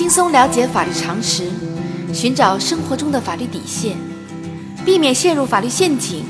[0.00, 1.50] 轻松了解法律常识，
[2.10, 3.98] 寻找生活中的法律底线，
[4.82, 6.24] 避免陷入法律陷阱，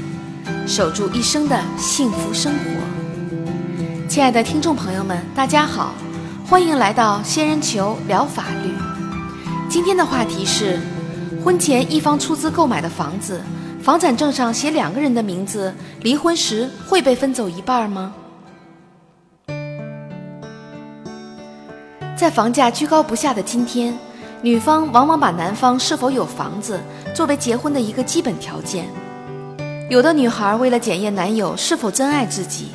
[0.66, 4.08] 守住一生的幸福生活。
[4.08, 5.94] 亲爱的听众朋友们，大家好，
[6.44, 8.74] 欢迎来到仙人球聊法律。
[9.68, 10.80] 今天的话题是：
[11.44, 13.40] 婚前一方出资购买的房子，
[13.80, 18.12] 房产证上写两个人的名字，离婚时会被分走一半吗？
[22.20, 23.98] 在房价居高不下的今天，
[24.42, 26.78] 女方往往把男方是否有房子
[27.14, 28.84] 作为结婚的一个基本条件。
[29.88, 32.72] 有的女孩为了检验男友是否真爱自己，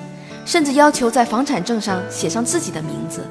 [0.48, 3.24] 甚至要求在房产证上写上自己的名字。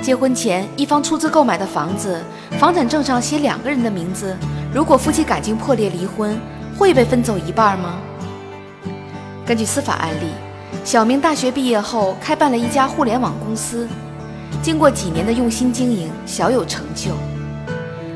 [0.00, 2.22] 结婚前一方出资购买的房子，
[2.60, 4.36] 房产证上写两个人的名字，
[4.72, 6.38] 如果夫妻感情破裂离婚，
[6.78, 7.98] 会被分走一半吗？
[9.44, 10.28] 根据司法案例，
[10.84, 13.88] 小明大学毕业后开办了一家互联网公司。
[14.60, 17.12] 经过几年的用心经营，小有成就。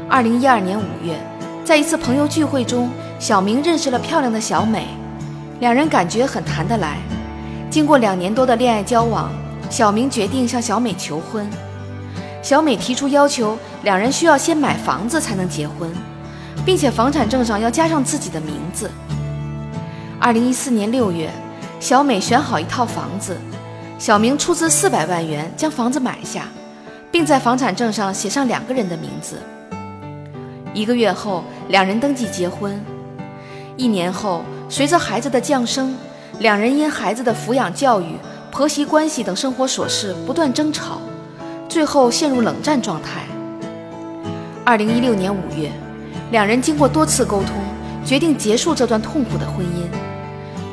[0.09, 1.19] 二零一二年五月，
[1.65, 4.87] 在一次朋友聚会中，小明认识了漂亮的小美，
[5.61, 6.99] 两人感觉很谈得来。
[7.71, 9.31] 经过两年多的恋爱交往，
[9.69, 11.49] 小明决定向小美求婚。
[12.43, 15.91] 小美提出要求，两人需要先买房子才能结婚，
[16.65, 18.89] 并且房产证上要加上自己的名字。
[20.21, 21.29] 二零一四年六月，
[21.81, 23.37] 小美选好一套房子。
[23.99, 26.49] 小明出资四百万元将房子买下，
[27.11, 29.41] 并在房产证上写上两个人的名字。
[30.75, 32.79] 一个月后，两人登记结婚。
[33.79, 35.97] 一年后，随着孩子的降生，
[36.41, 38.17] 两人因孩子的抚养教育、
[38.51, 41.01] 婆媳关系等生活琐事不断争吵，
[41.67, 43.23] 最后陷入冷战状态。
[44.63, 45.73] 二零一六年五月，
[46.33, 47.55] 两人经过多次沟通，
[48.05, 49.89] 决定结束这段痛苦的婚姻，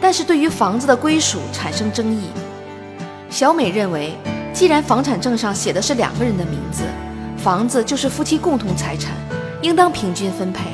[0.02, 2.28] 但是对于房子的归属产生争议。
[3.34, 4.16] 小美认为，
[4.53, 6.84] 既然房产证上写的是两个人的名字，
[7.36, 9.12] 房子就是夫妻共同财产，
[9.64, 10.66] 应当平均分配。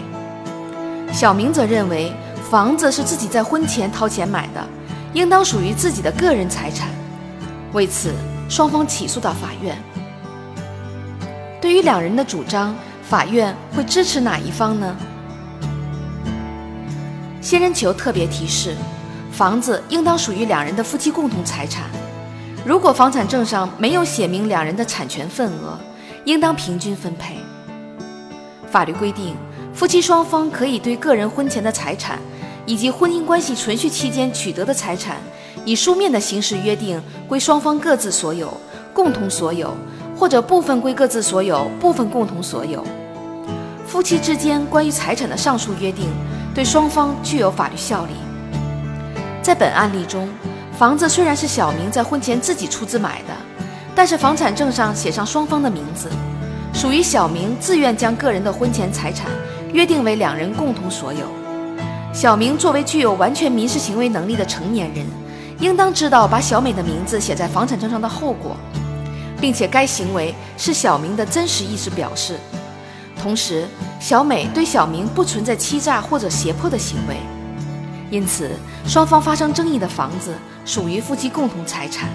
[1.09, 2.12] 小明则认为，
[2.52, 4.62] 房子是自己在婚前掏钱买的，
[5.14, 6.90] 应当属于自己的个人财产。
[7.72, 8.14] 为此，
[8.50, 9.78] 双方起诉到法院。
[11.62, 12.76] 对于两人的主张，
[13.08, 14.97] 法院会支持哪一方呢？
[17.40, 18.76] 仙人球特别提示：
[19.31, 21.86] 房子应当属于两人的夫妻共同财产。
[22.66, 25.80] 如果房产证上没有写明两人的产权份额，
[26.25, 27.38] 应当平均分配。
[28.70, 29.36] 法律规定，
[29.74, 32.20] 夫妻双方可以对个人婚前的财产
[32.66, 35.18] 以及婚姻关系存续期间取得的财产，
[35.64, 38.56] 以书面的形式约定归双方各自所有、
[38.94, 39.74] 共同所有，
[40.16, 42.84] 或者部分归各自所有、部分共同所有。
[43.88, 46.09] 夫妻之间关于财产的上述约定，
[46.53, 48.12] 对双方具有法律效力。
[49.41, 50.28] 在本案例中。
[50.79, 53.34] 房子虽然是小明在婚前自己出资买的，
[53.94, 56.09] 但是房产证上写上双方的名字，
[56.73, 59.29] 属于小明自愿将个人的婚前财产
[59.73, 61.25] 约定为两人共同所有。
[62.13, 65.06] 小明作为具有完全民事行为能力的成年人，
[65.59, 68.56] 应当知道把小美的名字写在房产证上的后果，
[69.41, 72.38] 并且该行为是小明的真实意思表示。
[73.22, 73.67] 同时，
[74.00, 77.17] 小美对小明不存在欺诈或者胁迫的行为。
[78.12, 78.50] 因此，
[78.86, 80.34] 双方发生争议的房子
[80.66, 82.09] 属于夫妻共同财产。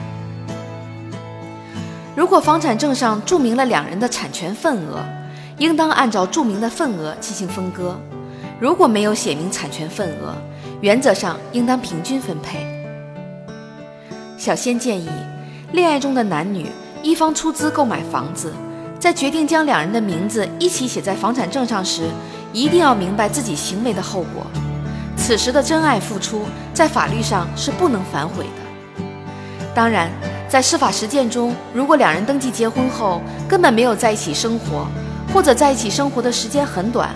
[2.16, 5.04] 如果房产证上注明了两人的产权份额，
[5.58, 7.94] 应当按照注明的份额进行分割；
[8.60, 10.34] 如果没有写明产权份额，
[10.80, 12.66] 原则上应当平均分配。
[14.36, 15.08] 小仙建议，
[15.72, 16.66] 恋爱中的男女
[17.02, 18.52] 一方出资购买房子，
[18.98, 22.08] 在决定将两人的名字一起写在房产证上时，
[22.52, 24.44] 一定要明白自己行为的后果。
[25.26, 26.42] 此时的真爱付出，
[26.74, 29.02] 在法律上是不能反悔的。
[29.74, 30.10] 当然，
[30.50, 34.86] 在司法实践中，如果两人登记结婚后根本没有在一起生活，
[35.32, 37.08] 或者在一起生活的时间很短，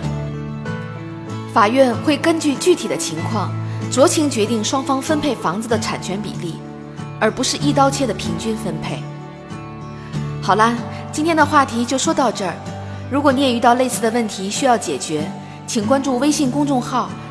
[1.53, 3.51] 法院会根据具体的情况
[3.91, 6.55] 酌情决定双方分配房子的产权比例，
[7.19, 9.03] 而不是一刀切的平均分配。
[10.41, 10.73] 好啦，
[11.11, 12.55] 今天的话题就说到这儿。
[13.11, 15.31] 如果你也遇到类似的问题需要解决，
[15.67, 17.07] 请关注微信公众号。